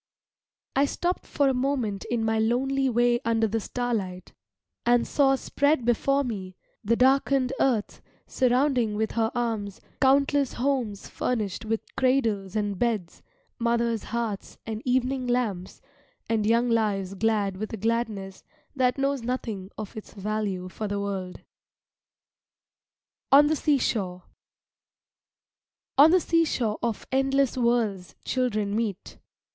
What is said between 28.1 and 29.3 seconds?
children meet.